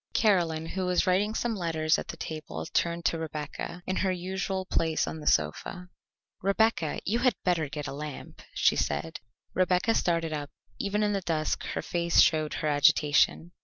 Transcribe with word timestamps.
Caroline, 0.15 0.65
who 0.65 0.87
was 0.87 1.05
writing 1.05 1.35
some 1.35 1.55
letters 1.55 1.99
at 1.99 2.07
the 2.07 2.17
table, 2.17 2.65
turned 2.65 3.05
to 3.05 3.19
Rebecca, 3.19 3.83
in 3.85 3.97
her 3.97 4.11
usual 4.11 4.65
place 4.65 5.05
on 5.05 5.19
the 5.19 5.27
sofa. 5.27 5.89
"Rebecca, 6.41 7.01
you 7.05 7.19
had 7.19 7.35
better 7.45 7.69
get 7.69 7.85
a 7.85 7.93
lamp," 7.93 8.41
she 8.55 8.75
said. 8.75 9.19
Rebecca 9.53 9.93
started 9.93 10.33
up; 10.33 10.49
even 10.79 11.03
in 11.03 11.13
the 11.13 11.21
dusk 11.21 11.63
her 11.75 11.83
face 11.83 12.19
showed 12.19 12.55
her 12.55 12.67
agitation. 12.67 13.51